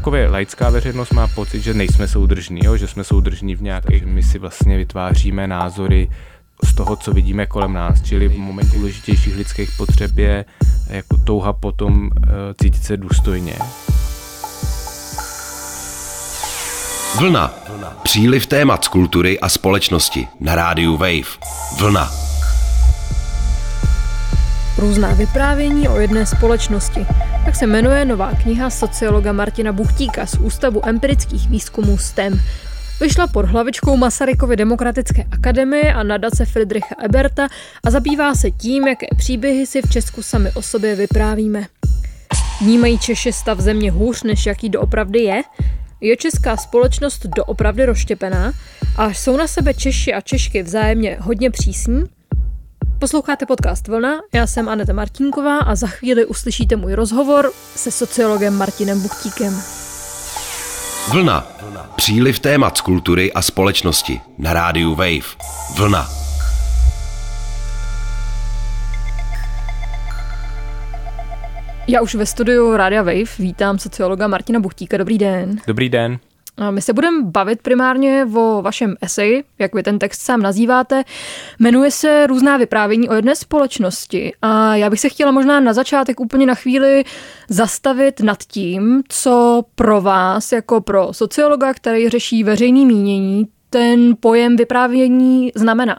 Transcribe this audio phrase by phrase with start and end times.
[0.00, 2.76] celkově laická veřejnost má pocit, že nejsme soudržní, jo?
[2.76, 6.10] že jsme soudržní v nějaké, my si vlastně vytváříme názory
[6.64, 10.44] z toho, co vidíme kolem nás, čili v momentě důležitějších lidských potřeb je
[10.88, 12.10] jako touha potom uh,
[12.62, 13.54] cítit se důstojně.
[17.18, 17.54] Vlna.
[18.02, 21.38] Příliv témat z kultury a společnosti na rádiu Wave.
[21.78, 22.29] Vlna.
[24.80, 27.06] Různá vyprávění o jedné společnosti.
[27.44, 32.40] Tak se jmenuje nová kniha sociologa Martina Buchtíka z Ústavu empirických výzkumů STEM.
[33.00, 37.48] Vyšla pod hlavičkou Masarykovy demokratické akademie a nadace Friedricha Eberta
[37.84, 41.66] a zabývá se tím, jaké příběhy si v Česku sami o sobě vyprávíme.
[42.60, 45.42] Vnímají Češi stav země hůř, než jaký doopravdy je?
[46.00, 48.52] Je česká společnost doopravdy rozštěpená?
[48.96, 52.04] A jsou na sebe Češi a Češky vzájemně hodně přísní?
[53.00, 58.54] Posloucháte podcast Vlna, já jsem Aneta Martinková a za chvíli uslyšíte můj rozhovor se sociologem
[58.54, 59.54] Martinem Buchtíkem.
[61.12, 61.46] Vlna.
[61.96, 65.36] Příliv témat z kultury a společnosti na rádiu Wave.
[65.76, 66.08] Vlna.
[71.88, 74.96] Já už ve studiu Rádia Wave vítám sociologa Martina Buchtíka.
[74.96, 75.56] Dobrý den.
[75.66, 76.18] Dobrý den.
[76.70, 81.04] My se budeme bavit primárně o vašem eseji, jak vy ten text sám nazýváte.
[81.58, 86.20] Jmenuje se Různá vyprávění o jedné společnosti a já bych se chtěla možná na začátek
[86.20, 87.04] úplně na chvíli
[87.48, 94.56] zastavit nad tím, co pro vás, jako pro sociologa, který řeší veřejný mínění, ten pojem
[94.56, 95.96] vyprávění znamená.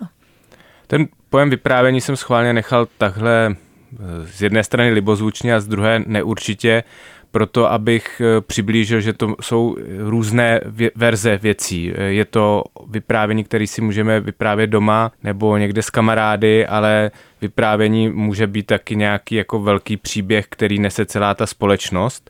[0.88, 6.04] Ten pojem vyprávění jsem schválně nechal takhle eh, z jedné strany libozvučně a z druhé
[6.08, 6.84] neurčitě,
[7.32, 10.62] proto abych eh, přiblížil, že to jsou různé
[10.96, 11.94] verze věcí.
[11.96, 18.10] Eh, je to vyprávění, které si můžeme vyprávět doma nebo někde s kamarády, ale vyprávění
[18.10, 22.30] může být taky nějaký jako velký příběh, který nese celá ta společnost.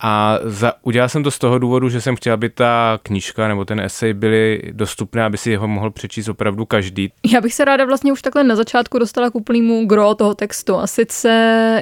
[0.00, 3.64] A za, udělal jsem to z toho důvodu, že jsem chtěl, aby ta knížka nebo
[3.64, 7.12] ten esej byly dostupné, aby si ho mohl přečíst opravdu každý.
[7.32, 10.76] Já bych se ráda vlastně už takhle na začátku dostala k úplnému gro toho textu.
[10.76, 11.28] A sice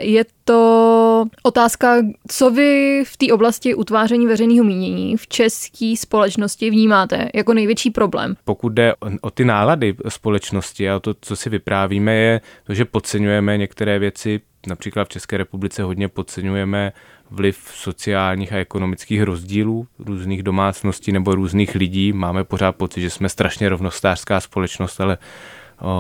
[0.03, 1.97] je to otázka,
[2.29, 8.37] co vy v té oblasti utváření veřejného mínění v české společnosti vnímáte jako největší problém?
[8.45, 13.59] Pokud jde o ty nálady společnosti a to, co si vyprávíme, je to, že podceňujeme
[13.59, 16.93] některé věci, například v České republice hodně podceňujeme
[17.31, 22.13] vliv sociálních a ekonomických rozdílů různých domácností nebo různých lidí.
[22.13, 25.19] Máme pořád pocit, že jsme strašně rovnostářská společnost, ale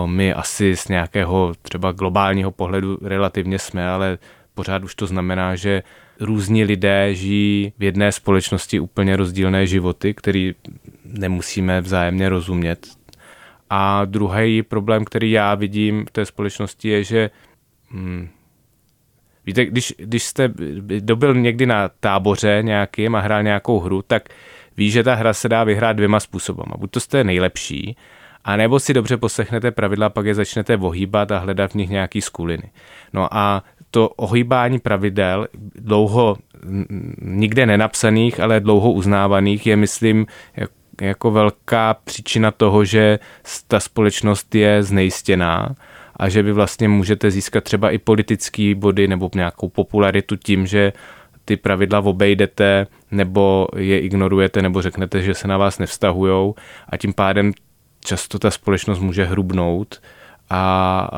[0.06, 4.18] my asi z nějakého třeba globálního pohledu relativně jsme, ale
[4.54, 5.82] pořád už to znamená, že
[6.20, 10.54] různí lidé žijí v jedné společnosti úplně rozdílné životy, který
[11.04, 12.86] nemusíme vzájemně rozumět.
[13.70, 17.30] A druhý problém, který já vidím v té společnosti, je, že
[17.90, 18.28] hm,
[19.46, 20.52] Víte, když, když jste
[21.00, 24.28] dobil někdy na táboře nějakým a hrál nějakou hru, tak
[24.76, 26.76] ví, že ta hra se dá vyhrát dvěma způsobama.
[26.78, 27.96] Buď to jste nejlepší,
[28.44, 32.20] a nebo si dobře poslechnete pravidla, pak je začnete ohýbat a hledat v nich nějaký
[32.20, 32.70] skuliny.
[33.12, 36.36] No a to ohýbání pravidel, dlouho
[37.22, 40.26] nikde nenapsaných, ale dlouho uznávaných, je, myslím,
[41.00, 43.18] jako velká příčina toho, že
[43.68, 45.74] ta společnost je znejistěná
[46.16, 50.92] a že vy vlastně můžete získat třeba i politický body nebo nějakou popularitu tím, že
[51.44, 56.54] ty pravidla obejdete nebo je ignorujete nebo řeknete, že se na vás nevztahujou
[56.88, 57.52] a tím pádem
[58.04, 60.00] často ta společnost může hrubnout
[60.50, 61.08] a,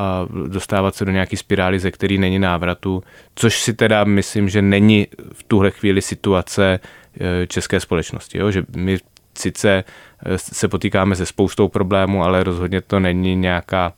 [0.49, 3.03] dostávat se do nějaký spirály, ze který není návratu,
[3.35, 6.81] což si teda myslím, že není v tuhle chvíli situace
[7.21, 8.39] e, české společnosti.
[8.39, 8.51] Jo?
[8.51, 8.99] Že my
[9.39, 9.85] sice
[10.27, 13.93] e, se potýkáme se spoustou problémů, ale rozhodně to není nějaká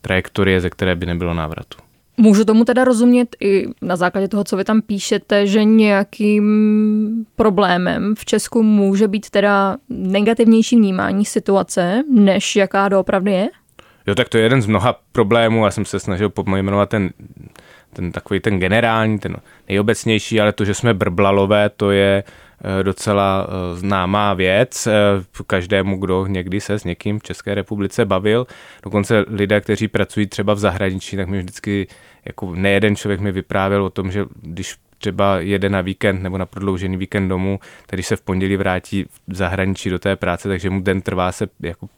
[0.00, 1.78] trajektorie, ze které by nebylo návratu.
[2.16, 8.14] Můžu tomu teda rozumět i na základě toho, co vy tam píšete, že nějakým problémem
[8.18, 13.48] v Česku může být teda negativnější vnímání situace, než jaká doopravdy je?
[14.06, 15.64] Jo, tak to je jeden z mnoha problémů.
[15.64, 17.10] Já jsem se snažil pojmenovat ten,
[17.92, 19.36] ten takový ten generální, ten
[19.68, 22.47] nejobecnější, ale to, že jsme brblalové, to je Eh,
[22.82, 24.92] docela eh, známá věc eh,
[25.46, 28.46] každému, kdo někdy se s někým v České republice bavil.
[28.82, 31.86] Dokonce lidé, kteří pracují třeba v zahraničí, tak mi vždycky,
[32.24, 36.46] jako nejeden člověk mi vyprávěl o tom, že když třeba jede na víkend nebo na
[36.46, 37.60] prodloužený víkend domů,
[37.90, 41.48] když se v pondělí vrátí v zahraničí do té práce, takže mu den trvá se
[41.60, 41.88] jako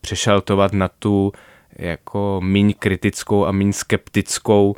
[0.00, 1.32] přešaltovat na tu
[1.76, 4.76] jako míň kritickou a míň skeptickou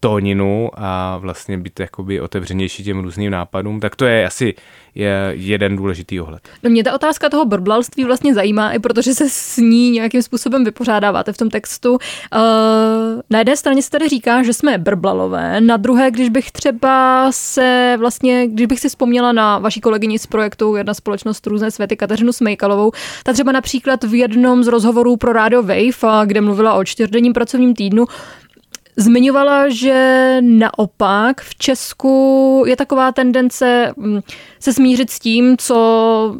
[0.00, 4.54] tóninu a vlastně být jakoby otevřenější těm různým nápadům, tak to je asi
[4.94, 6.48] je jeden důležitý ohled.
[6.62, 10.64] No mě ta otázka toho brblalství vlastně zajímá, i protože se s ní nějakým způsobem
[10.64, 11.92] vypořádáváte v tom textu.
[11.92, 11.98] Uh,
[13.30, 17.96] na jedné straně se tady říká, že jsme brblalové, na druhé, když bych třeba se
[17.98, 22.32] vlastně, když bych si vzpomněla na vaší kolegyni z projektu Jedna společnost různé světy Kateřinu
[22.32, 22.92] Smejkalovou,
[23.24, 27.74] ta třeba například v jednom z rozhovorů pro Radio Wave, kde mluvila o čtyřdenním pracovním
[27.74, 28.06] týdnu,
[28.96, 34.20] Zmiňovala, že naopak v Česku je taková tendence mm,
[34.60, 36.36] se smířit s tím, co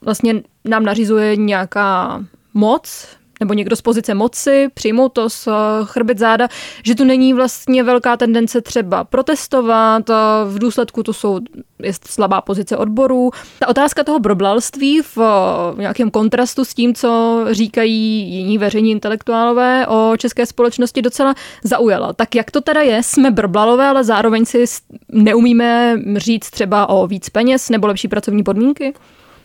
[0.00, 2.24] vlastně nám nařizuje nějaká
[2.54, 3.06] moc,
[3.40, 6.48] nebo někdo z pozice moci, přijmout to s eh, chrbit záda,
[6.84, 10.10] že tu není vlastně velká tendence třeba protestovat,
[10.44, 11.40] v důsledku to jsou
[11.82, 13.30] je slabá pozice odborů.
[13.58, 19.86] Ta otázka toho broblalství v eh, nějakém kontrastu s tím, co říkají jiní veřejní intelektuálové
[19.86, 21.34] o české společnosti docela
[21.64, 22.12] zaujala.
[22.12, 23.02] Tak jak to teda je?
[23.02, 24.64] Jsme brblalové, ale zároveň si
[25.08, 28.94] neumíme říct třeba o víc peněz nebo lepší pracovní podmínky?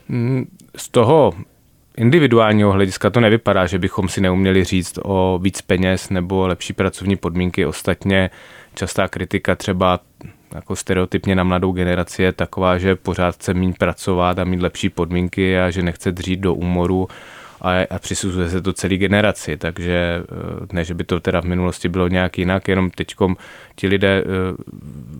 [0.10, 0.46] Mm,
[0.76, 1.34] z toho
[2.00, 7.16] individuálního hlediska to nevypadá, že bychom si neuměli říct o víc peněz nebo lepší pracovní
[7.16, 7.66] podmínky.
[7.66, 8.30] Ostatně
[8.76, 10.00] častá kritika třeba
[10.56, 14.90] jako stereotypně na mladou generaci je taková, že pořád chce mít pracovat a mít lepší
[14.90, 17.08] podmínky a že nechce dřít do úmoru
[17.62, 21.46] a, a přisuzuje se to celý generaci, takže eh, ne, že by to teda v
[21.46, 23.16] minulosti bylo nějak jinak, jenom teď
[23.76, 24.26] ti lidé eh,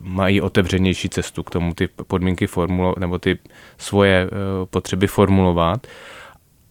[0.02, 3.38] mají otevřenější cestu k tomu ty podmínky formulovat, nebo ty
[3.78, 5.86] svoje eh, potřeby formulovat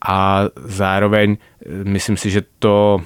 [0.08, 3.02] a zároveň eh, myslím si, že to,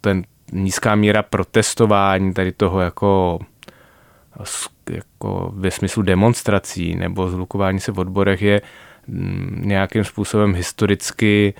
[0.00, 3.38] ten nízká míra protestování tady toho jako,
[4.90, 8.62] jako ve smyslu demonstrací nebo zlukování se v odborech je
[9.06, 11.54] mm, nějakým způsobem historicky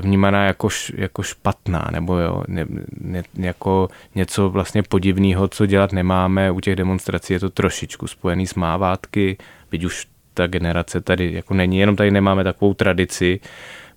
[0.00, 2.66] vnímaná jako, jako špatná, nebo jo, ne,
[3.00, 6.50] ne, jako něco vlastně podivného, co dělat nemáme.
[6.50, 9.36] U těch demonstrací je to trošičku spojený s mávátky,
[9.70, 13.40] byť už ta generace tady jako není, jenom tady nemáme takovou tradici,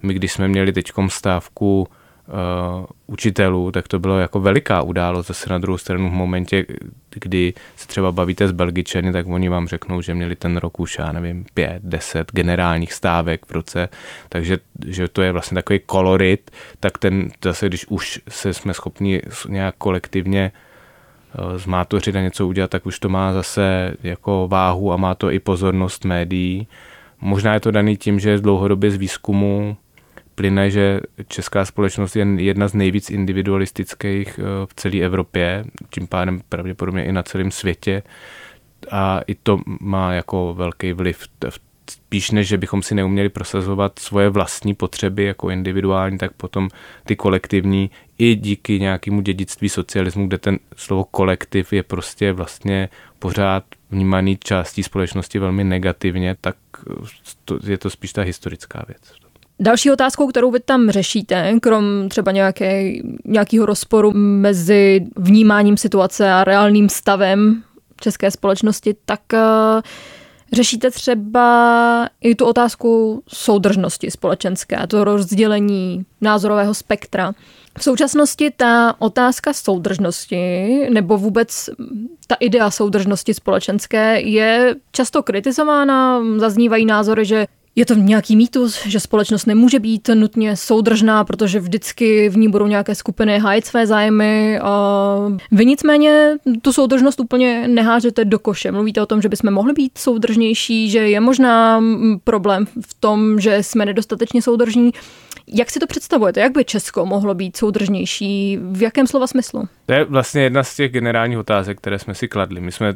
[0.03, 1.87] my když jsme měli teď stávku
[2.27, 5.27] uh, učitelů, tak to bylo jako veliká událost.
[5.27, 6.65] Zase na druhou stranu v momentě,
[7.09, 10.97] kdy se třeba bavíte s Belgičany, tak oni vám řeknou, že měli ten rok už,
[10.99, 13.89] já nevím, pět, deset generálních stávek v roce,
[14.29, 19.21] takže že to je vlastně takový kolorit, tak ten zase, když už se jsme schopni
[19.49, 20.51] nějak kolektivně
[21.39, 25.31] uh, zmátořit a něco udělat, tak už to má zase jako váhu a má to
[25.31, 26.67] i pozornost médií.
[27.21, 29.77] Možná je to daný tím, že dlouhodobě z výzkumu
[30.35, 36.41] plyne, že česká společnost je jedna z nejvíc individualistických eh, v celé Evropě, tím pádem
[36.49, 38.03] pravděpodobně i na celém světě.
[38.91, 41.27] A i to má jako velký vliv.
[41.89, 46.69] Spíš než, že bychom si neuměli prosazovat svoje vlastní potřeby jako individuální, tak potom
[47.03, 52.89] ty kolektivní i díky nějakému dědictví socialismu, kde ten slovo kolektiv je prostě vlastně
[53.19, 56.55] pořád vnímaný částí společnosti velmi negativně, tak
[57.67, 59.22] je to spíš ta historická věc.
[59.63, 62.93] Další otázkou, kterou vy tam řešíte, krom třeba nějaké,
[63.25, 67.63] nějakého rozporu mezi vnímáním situace a reálným stavem
[68.01, 69.39] české společnosti, tak uh,
[70.53, 77.33] řešíte třeba i tu otázku soudržnosti společenské, to rozdělení názorového spektra.
[77.77, 81.69] V současnosti ta otázka soudržnosti nebo vůbec
[82.27, 88.99] ta idea soudržnosti společenské je často kritizována, zaznívají názory, že je to nějaký mýtus, že
[88.99, 94.59] společnost nemůže být nutně soudržná, protože vždycky v ní budou nějaké skupiny hájit své zájmy.
[95.51, 98.71] Vy nicméně tu soudržnost úplně nehážete do koše.
[98.71, 101.83] Mluvíte o tom, že bychom mohli být soudržnější, že je možná
[102.23, 104.91] problém v tom, že jsme nedostatečně soudržní.
[105.47, 106.39] Jak si to představujete?
[106.39, 108.59] Jak by Česko mohlo být soudržnější?
[108.61, 109.63] V jakém slova smyslu?
[109.85, 112.61] To je vlastně jedna z těch generálních otázek, které jsme si kladli.
[112.61, 112.95] My jsme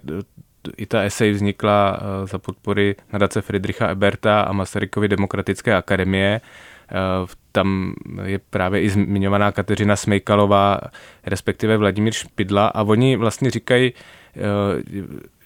[0.78, 6.42] i ta esej vznikla eh, za podpory nadace Friedricha Eberta a Masarykovy demokratické akademie.
[6.92, 6.96] Eh,
[7.52, 7.94] tam
[8.24, 10.80] je právě i zmiňovaná Kateřina Smejkalová,
[11.26, 13.94] respektive Vladimír Špidla a oni vlastně říkají,
[14.36, 14.42] eh,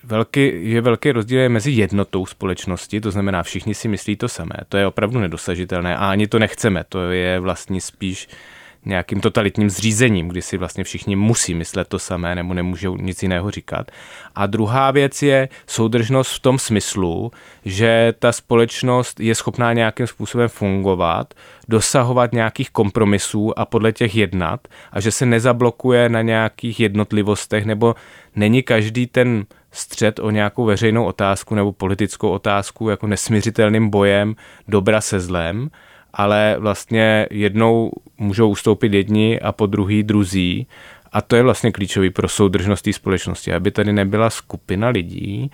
[0.03, 4.77] velký, je velký rozdíl mezi jednotou společnosti, to znamená všichni si myslí to samé, to
[4.77, 8.27] je opravdu nedosažitelné a ani to nechceme, to je vlastně spíš
[8.85, 13.51] nějakým totalitním zřízením, kdy si vlastně všichni musí myslet to samé nebo nemůžou nic jiného
[13.51, 13.91] říkat.
[14.35, 17.31] A druhá věc je soudržnost v tom smyslu,
[17.65, 21.33] že ta společnost je schopná nějakým způsobem fungovat,
[21.67, 27.95] dosahovat nějakých kompromisů a podle těch jednat a že se nezablokuje na nějakých jednotlivostech nebo
[28.35, 34.35] není každý ten střed o nějakou veřejnou otázku nebo politickou otázku jako nesměřitelným bojem
[34.67, 35.69] dobra se zlem,
[36.13, 40.67] ale vlastně jednou můžou ustoupit jedni a po druhý druzí
[41.11, 45.51] A to je vlastně klíčový pro soudržnost té společnosti, aby tady nebyla skupina lidí,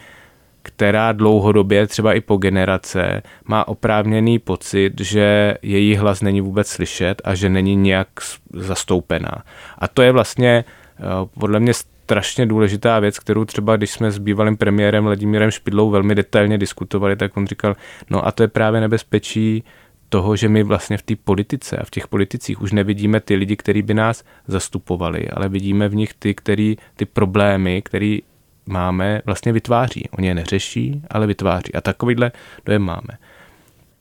[0.61, 7.21] která dlouhodobě, třeba i po generace, má oprávněný pocit, že její hlas není vůbec slyšet
[7.23, 8.07] a že není nějak
[8.53, 9.43] zastoupená.
[9.77, 10.65] A to je vlastně
[10.99, 11.03] eh,
[11.39, 16.15] podle mě strašně důležitá věc, kterou třeba, když jsme s bývalým premiérem Vladimírem Špidlou velmi
[16.15, 17.75] detailně diskutovali, tak on říkal,
[18.09, 19.63] no a to je právě nebezpečí
[20.09, 23.55] toho, že my vlastně v té politice a v těch politicích už nevidíme ty lidi,
[23.55, 28.21] kteří by nás zastupovali, ale vidíme v nich ty, který, ty problémy, který
[28.65, 30.09] máme, vlastně vytváří.
[30.17, 31.73] Oni je neřeší, ale vytváří.
[31.73, 32.31] A takovýhle
[32.65, 33.17] dojem máme.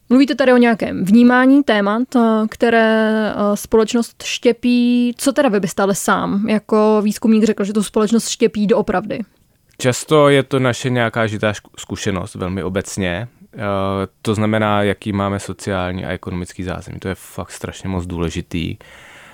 [0.09, 2.21] Mluvíte tady o nějakém vnímání témat, eh,
[2.51, 5.15] které eh, společnost štěpí.
[5.19, 9.19] Co teda vy byste ale sám jako výzkumník řekl, že tu společnost štěpí doopravdy?
[9.79, 13.29] Často je to naše nějaká žitá zkušenost, velmi obecně.
[13.57, 16.99] Eh, to znamená, jaký máme sociální a ekonomický zázemí.
[16.99, 18.77] To je fakt strašně moc důležitý.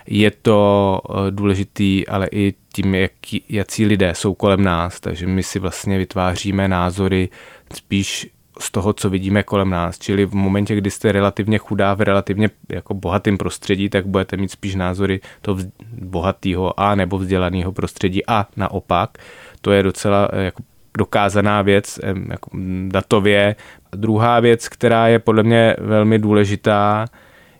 [0.07, 1.01] Je to
[1.31, 6.69] důležitý, ale i tím, jaký, jaký lidé jsou kolem nás, takže my si vlastně vytváříme
[6.69, 7.29] názory
[7.75, 9.99] spíš z toho, co vidíme kolem nás.
[9.99, 14.51] Čili v momentě, kdy jste relativně chudá v relativně jako bohatém prostředí, tak budete mít
[14.51, 15.59] spíš názory toho
[15.93, 19.19] bohatého a nebo vzdělaného prostředí a naopak.
[19.61, 20.63] To je docela eh, jako
[20.99, 22.51] dokázaná věc jako
[22.89, 23.57] datově.
[23.97, 27.07] Druhá věc, která je podle mě velmi důležitá,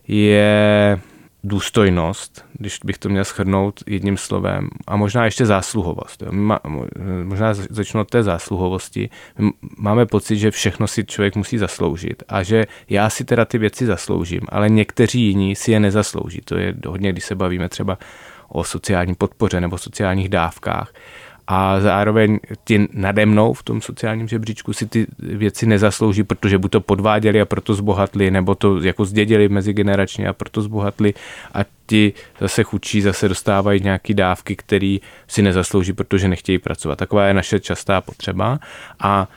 [0.07, 0.99] je
[1.43, 6.23] důstojnost, když bych to měl shrnout jedním slovem, a možná ještě zásluhovost.
[7.23, 9.09] Možná začnu od té zásluhovosti.
[9.77, 13.85] Máme pocit, že všechno si člověk musí zasloužit a že já si teda ty věci
[13.85, 16.41] zasloužím, ale někteří jiní si je nezaslouží.
[16.45, 17.97] To je hodně, když se bavíme třeba
[18.47, 20.93] o sociální podpoře nebo sociálních dávkách
[21.53, 26.71] a zároveň ti nade mnou v tom sociálním žebříčku si ty věci nezaslouží, protože buď
[26.71, 31.13] to podváděli a proto zbohatli, nebo to jako zdědili mezigeneračně a proto zbohatli
[31.53, 36.95] a ti zase chudší zase dostávají nějaké dávky, které si nezaslouží, protože nechtějí pracovat.
[36.95, 38.59] Taková je naše častá potřeba
[38.99, 39.27] a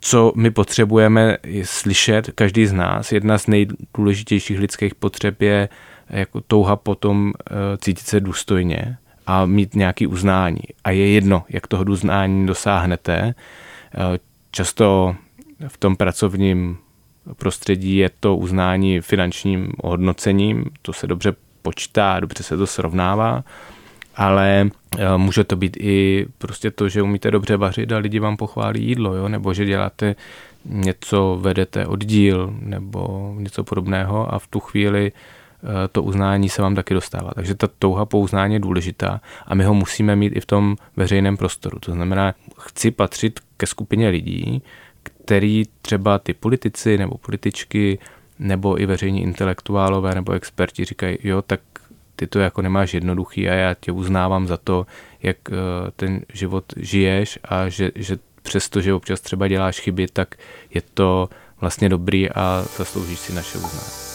[0.00, 5.68] co my potřebujeme je slyšet, každý z nás, jedna z nejdůležitějších lidských potřeb je
[6.10, 8.98] jako touha potom eh, cítit se důstojně,
[9.28, 10.60] a mít nějaký uznání.
[10.84, 13.34] A je jedno, jak toho uznání dosáhnete.
[13.94, 14.18] Eh,
[14.50, 15.16] často
[15.68, 16.78] v tom pracovním
[17.36, 21.32] prostředí je to uznání finančním ohodnocením, to se dobře
[21.62, 23.44] počítá, dobře se to srovnává,
[24.16, 28.36] ale eh, může to být i prostě to, že umíte dobře vařit a lidi vám
[28.36, 29.28] pochválí jídlo, jo?
[29.28, 30.16] nebo že děláte
[30.64, 35.12] něco, vedete oddíl nebo něco podobného a v tu chvíli
[35.92, 37.30] to uznání se vám taky dostává.
[37.34, 40.76] Takže ta touha po uznání je důležitá a my ho musíme mít i v tom
[40.96, 41.78] veřejném prostoru.
[41.78, 44.62] To znamená, chci patřit ke skupině lidí,
[45.02, 47.98] který třeba ty politici nebo političky
[48.38, 51.60] nebo i veřejní intelektuálové nebo experti říkají, jo, tak
[52.16, 54.86] ty to jako nemáš jednoduchý a já tě uznávám za to,
[55.22, 55.54] jak eh,
[55.96, 60.34] ten život žiješ a že, že přesto, že občas třeba děláš chyby, tak
[60.74, 61.28] je to
[61.60, 64.07] vlastně dobrý a zasloužíš si naše uznání.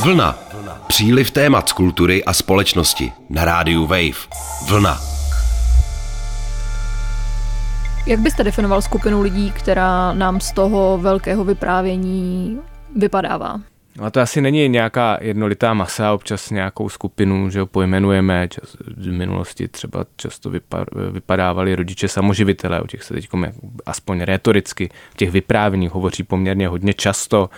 [0.00, 0.38] Vlna.
[0.86, 4.28] Příliv témat z kultury a společnosti na rádiu Wave.
[4.68, 5.00] Vlna.
[8.06, 12.58] Jak byste definoval skupinu lidí, která nám z toho velkého vyprávění
[12.96, 13.60] vypadává?
[14.02, 18.48] A to asi není nějaká jednolitá masa, občas nějakou skupinu, že ho pojmenujeme.
[18.48, 20.50] Čas, v minulosti třeba často
[21.12, 23.28] vypadávali rodiče samoživitelé, o těch se teď
[23.86, 27.50] aspoň retoricky v těch vyprávěních hovoří poměrně hodně často.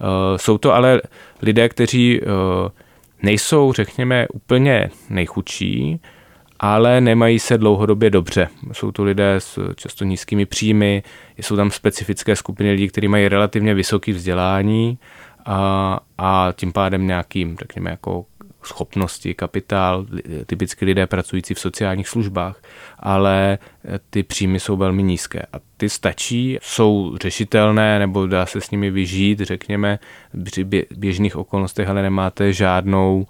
[0.00, 1.02] Eh, jsou to ale
[1.42, 2.26] lidé, kteří eh,
[3.22, 6.00] nejsou, řekněme, úplně nejchudší,
[6.60, 8.48] ale nemají se dlouhodobě dobře.
[8.72, 11.02] Jsou to lidé s často nízkými příjmy,
[11.38, 14.98] jsou tam specifické skupiny lidí, kteří mají relativně vysoké vzdělání
[15.46, 18.24] a, a tím pádem nějakým, řekněme, jako
[18.62, 20.06] schopnosti, kapitál,
[20.46, 22.62] typicky lidé pracující v sociálních službách,
[22.98, 23.58] ale
[24.10, 25.42] ty příjmy jsou velmi nízké.
[25.52, 29.98] A ty stačí, jsou řešitelné, nebo dá se s nimi vyžít, řekněme,
[30.44, 30.64] při
[30.96, 33.26] běžných okolnostech, ale nemáte žádnou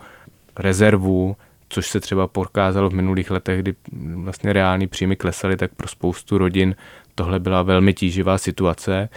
[0.56, 1.36] rezervu,
[1.68, 3.74] což se třeba prokázalo v minulých letech, kdy
[4.14, 6.76] vlastně reální příjmy klesaly, tak pro spoustu rodin
[7.14, 9.08] tohle byla velmi tíživá situace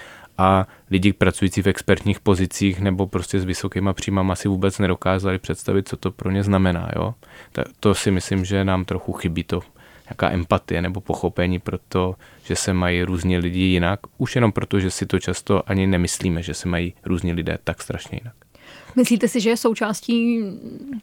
[0.41, 5.87] a lidi pracující v expertních pozicích nebo prostě s vysokýma příjmama si vůbec nedokázali představit,
[5.87, 6.89] co to pro ně znamená.
[6.95, 7.13] Jo?
[7.79, 9.61] To si myslím, že nám trochu chybí to
[10.09, 14.79] nějaká empatie nebo pochopení pro to, že se mají různí lidi jinak, už jenom proto,
[14.79, 18.40] že si to často ani nemyslíme, že se mají různí lidé tak strašně jinak.
[18.95, 20.43] Myslíte si, že je součástí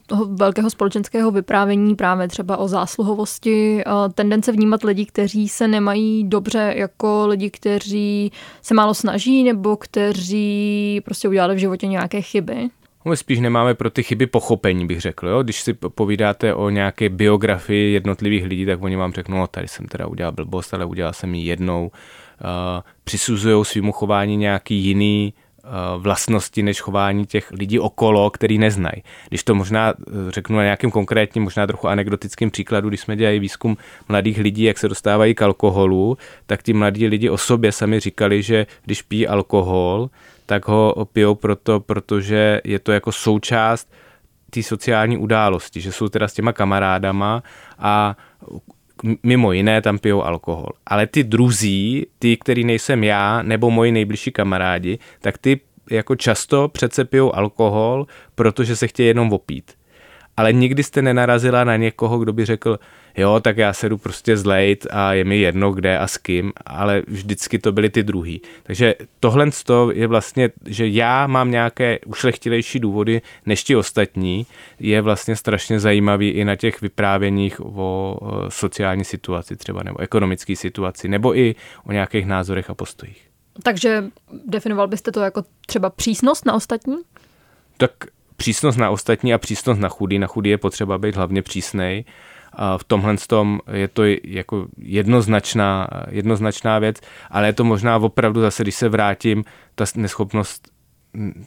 [0.07, 6.73] toho velkého společenského vyprávění právě třeba o zásluhovosti tendence vnímat lidi, kteří se nemají dobře
[6.77, 8.31] jako lidi, kteří
[8.61, 12.69] se málo snaží nebo kteří prostě udělali v životě nějaké chyby?
[13.05, 15.27] My spíš nemáme pro ty chyby pochopení, bych řekl.
[15.27, 15.43] Jo?
[15.43, 19.85] Když si povídáte o nějaké biografii jednotlivých lidí, tak oni vám řeknou, no, tady jsem
[19.85, 21.91] teda udělal blbost, ale udělal jsem ji jednou.
[22.43, 25.33] Uh, přisuzují svýmu chování nějaký jiný
[25.97, 29.03] vlastnosti než chování těch lidí okolo, který neznají.
[29.29, 33.39] Když to možná uh, řeknu na nějakým konkrétním, možná trochu anekdotickým příkladu, když jsme dělali
[33.39, 33.77] výzkum
[34.09, 38.43] mladých lidí, jak se dostávají k alkoholu, tak ti mladí lidi o sobě sami říkali,
[38.43, 40.09] že když pijí alkohol,
[40.45, 43.91] tak ho pijou proto, protože je to jako součást
[44.49, 47.43] té sociální události, že jsou teda s těma kamarádama
[47.79, 48.15] a
[49.23, 50.69] mimo jiné tam pijou alkohol.
[50.85, 55.59] Ale ty druzí, ty, který nejsem já, nebo moji nejbližší kamarádi, tak ty
[55.91, 59.71] jako často přece pijou alkohol, protože se chtějí jenom opít.
[60.37, 62.79] Ale nikdy jste nenarazila na někoho, kdo by řekl,
[63.17, 66.53] jo, tak já se jdu prostě zlejt a je mi jedno kde a s kým,
[66.65, 68.41] ale vždycky to byly ty druhý.
[68.63, 69.49] Takže tohle
[69.91, 74.45] je vlastně, že já mám nějaké ušlechtilejší důvody než ti ostatní,
[74.79, 78.17] je vlastně strašně zajímavý i na těch vyprávěních o
[78.49, 83.29] sociální situaci třeba, nebo ekonomické situaci, nebo i o nějakých názorech a postojích.
[83.63, 84.03] Takže
[84.45, 86.97] definoval byste to jako třeba přísnost na ostatní?
[87.77, 87.91] Tak
[88.37, 90.19] přísnost na ostatní a přísnost na chudý.
[90.19, 92.38] Na chudý je potřeba být hlavně přísnej a
[92.77, 96.97] v tomhle tom je to jako jednoznačná, jednoznačná věc,
[97.31, 99.43] ale je to možná opravdu zase, když se vrátím,
[99.75, 100.69] ta neschopnost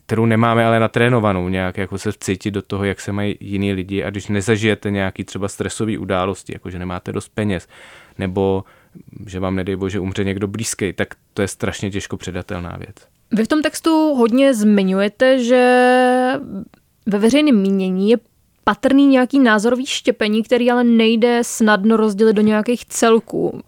[0.06, 4.04] kterou nemáme ale natrénovanou nějak, jako se vcítit do toho, jak se mají jiní lidi
[4.04, 7.68] a když nezažijete nějaký třeba stresový události, jako že nemáte dost peněz,
[8.18, 8.64] nebo
[9.26, 12.96] že vám nedej bože umře někdo blízký, tak to je strašně těžko předatelná věc.
[13.32, 16.32] Vy v tom textu hodně zmiňujete, že
[17.06, 18.16] ve veřejném mínění je
[18.64, 23.48] patrný nějaký názorový štěpení, který ale nejde snadno rozdělit do nějakých celků.
[23.48, 23.58] Uh,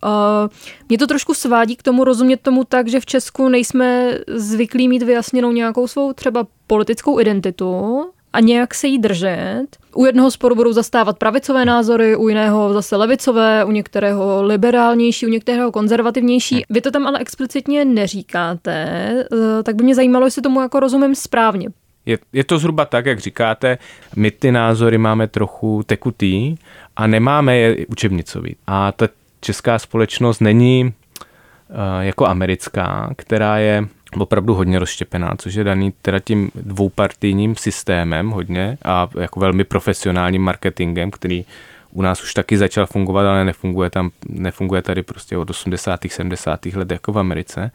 [0.88, 5.02] mě to trošku svádí k tomu rozumět tomu tak, že v Česku nejsme zvyklí mít
[5.02, 9.66] vyjasněnou nějakou svou třeba politickou identitu a nějak se jí držet.
[9.94, 15.30] U jednoho sporu budou zastávat pravicové názory, u jiného zase levicové, u některého liberálnější, u
[15.30, 16.64] některého konzervativnější.
[16.70, 21.14] Vy to tam ale explicitně neříkáte, uh, tak by mě zajímalo, jestli tomu jako rozumím
[21.14, 21.68] správně.
[22.06, 23.78] Je, je to zhruba tak, jak říkáte,
[24.16, 26.56] my ty názory máme trochu tekutý
[26.96, 28.56] a nemáme je učebnicový.
[28.66, 29.08] A ta
[29.40, 33.86] česká společnost není uh, jako americká, která je
[34.18, 40.42] opravdu hodně rozštěpená, což je daný teda tím dvoupartijním systémem hodně a jako velmi profesionálním
[40.42, 41.44] marketingem, který
[41.90, 46.00] u nás už taky začal fungovat, ale nefunguje tam, nefunguje tady prostě od 80.
[46.08, 46.66] 70.
[46.66, 47.70] let jako v Americe.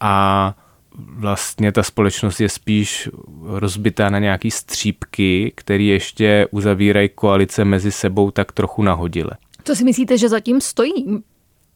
[0.00, 0.54] A
[0.98, 3.08] vlastně ta společnost je spíš
[3.44, 9.30] rozbitá na nějaký střípky, které ještě uzavírají koalice mezi sebou tak trochu nahodile.
[9.64, 11.22] Co si myslíte, že zatím stojí?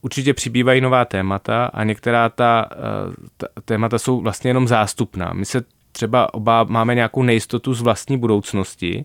[0.03, 2.77] Určitě přibývají nová témata a některá ta, eh,
[3.37, 5.33] ta témata jsou vlastně jenom zástupná.
[5.33, 9.05] My se třeba oba máme nějakou nejistotu z vlastní budoucnosti,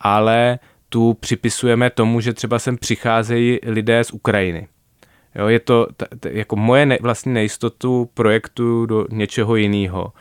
[0.00, 4.68] ale tu připisujeme tomu, že třeba sem přicházejí lidé z Ukrajiny.
[5.38, 10.12] Jo, je to t- t- jako moje ne, vlastní nejistotu projektu do něčeho jiného.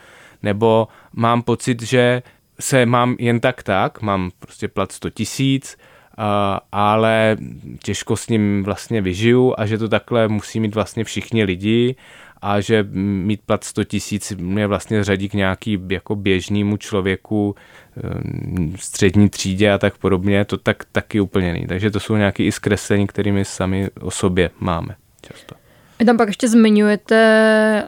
[0.43, 2.23] Nebo mám pocit, že
[2.59, 5.77] se mám jen tak tak, mám prostě plat 100 tisíc,
[6.71, 7.37] ale
[7.83, 11.95] těžko s ním vlastně vyžiju a že to takhle musí mít vlastně všichni lidi
[12.41, 17.55] a že mít plat 100 tisíc mě vlastně řadí k nějaký jako běžnému člověku
[18.75, 21.67] v střední třídě a tak podobně, to tak taky úplně není.
[21.67, 24.95] Takže to jsou nějaké i zkreslení, kterými sami o sobě máme
[25.33, 25.55] často.
[25.99, 27.87] Vy tam pak ještě zmiňujete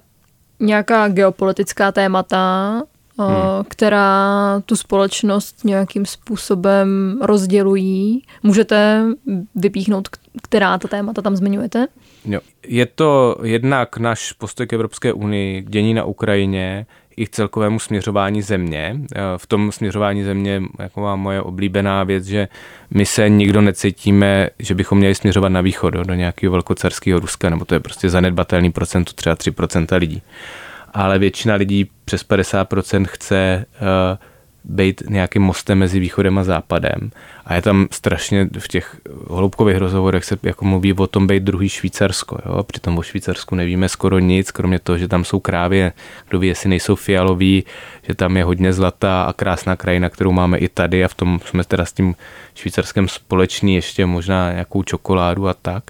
[0.59, 2.71] nějaká geopolitická témata,
[3.19, 3.65] hmm.
[3.67, 8.23] která tu společnost nějakým způsobem rozdělují.
[8.43, 9.05] Můžete
[9.55, 10.07] vypíchnout,
[10.43, 11.87] která ta témata tam zmiňujete?
[12.25, 12.39] Jo.
[12.67, 16.85] Je to jednak náš postoj k Evropské unii, dění na Ukrajině,
[17.17, 18.95] i k celkovému směřování země.
[19.15, 22.47] Eh, v tom směřování země jako má moje oblíbená věc, že
[22.91, 27.65] my se nikdo necítíme, že bychom měli směřovat na východ, do nějakého velkocarského Ruska, nebo
[27.65, 30.21] to je prostě zanedbatelný procent, třeba 3% lidí.
[30.93, 34.17] Ale většina lidí přes 50% chce uh,
[34.69, 37.11] být nějakým mostem mezi východem a západem.
[37.45, 38.95] A je tam strašně v těch
[39.29, 42.37] hloubkových rozhovorech se jako mluví o tom být druhý Švýcarsko.
[42.45, 42.63] Jo?
[42.63, 45.93] Přitom o Švýcarsku nevíme skoro nic, kromě toho, že tam jsou krávě,
[46.29, 47.63] kdo ví, jestli nejsou fialoví,
[48.07, 51.39] že tam je hodně zlatá a krásná krajina, kterou máme i tady a v tom
[51.45, 52.15] jsme teda s tím
[52.55, 55.83] Švýcarskem společný ještě možná nějakou čokoládu a tak.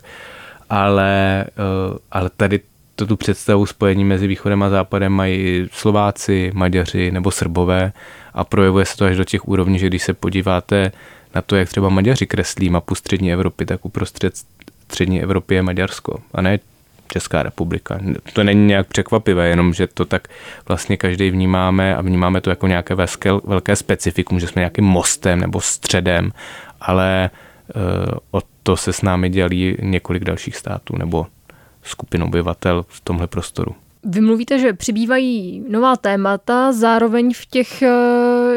[0.69, 2.59] Ale, eh, ale tady
[2.97, 7.91] to tu představu spojení mezi východem a západem mají Slováci, Maďaři nebo Srbové
[8.33, 10.91] a projevuje se to až do těch úrovní, že když se podíváte
[11.35, 14.33] na to, jak třeba Maďaři kreslí mapu střední Evropy, tak uprostřed
[14.83, 16.59] střední Evropy je Maďarsko a ne
[17.07, 17.99] Česká republika.
[18.33, 20.27] To není nějak překvapivé, jenom že to tak
[20.67, 25.39] vlastně každý vnímáme a vnímáme to jako nějaké velké, velké specifikum, že jsme nějakým mostem
[25.39, 26.31] nebo středem,
[26.81, 27.29] ale
[28.31, 31.27] o to se s námi dělí několik dalších států nebo
[31.89, 33.75] skupin obyvatel v tomhle prostoru.
[34.03, 37.93] Vy mluvíte, že přibývají nová témata, zároveň v těch eh,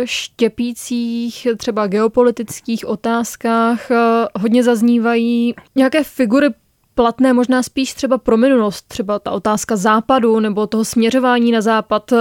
[0.05, 3.97] štěpících, třeba geopolitických otázkách eh,
[4.39, 6.49] hodně zaznívají nějaké figury
[6.95, 12.13] platné možná spíš třeba pro minulost, třeba ta otázka západu nebo toho směřování na západ,
[12.13, 12.17] eh,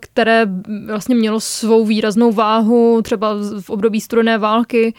[0.00, 0.46] které
[0.86, 4.94] vlastně mělo svou výraznou váhu třeba v období studené války.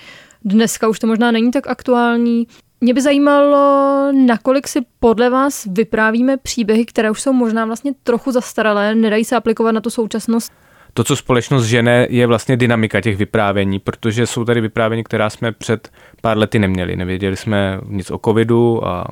[0.45, 2.47] Dneska už to možná není tak aktuální.
[2.81, 8.31] Mě by zajímalo, nakolik si podle vás vyprávíme příběhy, které už jsou možná vlastně trochu
[8.31, 10.51] zastaralé, nedají se aplikovat na tu současnost?
[10.93, 15.51] To, co společnost žene, je vlastně dynamika těch vyprávění, protože jsou tady vyprávění, která jsme
[15.51, 16.95] před pár lety neměli.
[16.95, 19.05] Nevěděli jsme nic o covidu a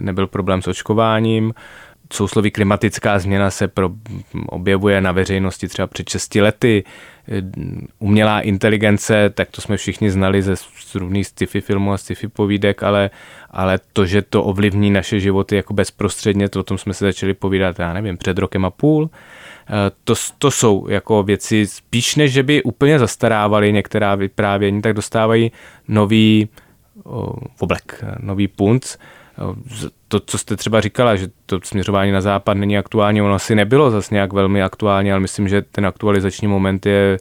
[0.00, 1.52] nebyl problém s očkováním
[2.12, 3.90] sousloví klimatická změna se pro,
[4.46, 6.84] objevuje na veřejnosti třeba před 6 lety.
[7.98, 10.54] Umělá inteligence, tak to jsme všichni znali ze
[10.94, 13.10] různých sci-fi filmů a sci-fi povídek, ale,
[13.50, 17.34] ale to, že to ovlivní naše životy jako bezprostředně, to o tom jsme se začali
[17.34, 19.10] povídat, já nevím, před rokem a půl.
[19.10, 19.72] Eh,
[20.04, 25.52] to, to jsou jako věci spíš než, že by úplně zastarávaly některá vyprávění, tak dostávají
[25.88, 26.48] nový
[27.58, 28.96] oblek, nový punc
[30.08, 33.90] to, co jste třeba říkala, že to směřování na západ není aktuální, ono asi nebylo
[33.90, 37.18] zase nějak velmi aktuální, ale myslím, že ten aktualizační moment je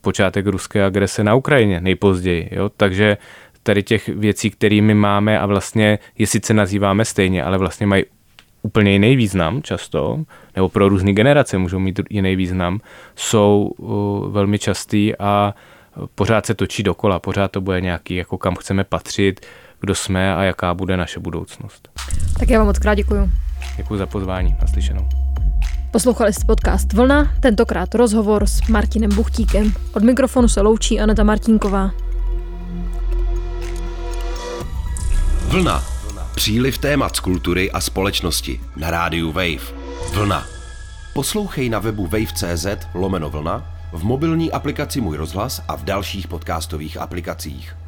[0.00, 2.48] počátek ruské agrese na Ukrajině nejpozději.
[2.52, 2.70] Jo?
[2.76, 3.16] Takže
[3.62, 8.04] tady těch věcí, kterými máme a vlastně je sice nazýváme stejně, ale vlastně mají
[8.62, 10.24] úplně jiný význam často,
[10.56, 12.80] nebo pro různé generace můžou mít jiný význam,
[13.16, 15.54] jsou uh, velmi častý a
[16.14, 19.46] pořád se točí dokola, pořád to bude nějaký, jako kam chceme patřit,
[19.84, 21.88] kdo jsme a jaká bude naše budoucnost.
[22.38, 23.30] Tak já vám moc krát děkuju.
[23.76, 24.56] Děkuji za pozvání.
[24.60, 25.08] Naslyšenou.
[25.90, 29.72] Poslouchali jste podcast Vlna, tentokrát rozhovor s Martinem Buchtíkem.
[29.92, 31.90] Od mikrofonu se loučí Aneta Martinková.
[35.48, 35.84] Vlna.
[36.34, 39.74] Příliv témat z kultury a společnosti na rádiu Wave.
[40.14, 40.46] Vlna.
[41.14, 46.96] Poslouchej na webu wave.cz lomeno vlna, v mobilní aplikaci Můj rozhlas a v dalších podcastových
[46.96, 47.83] aplikacích.